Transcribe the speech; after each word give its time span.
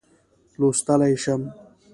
لوستلای 0.59 1.15
شم. 1.23 1.41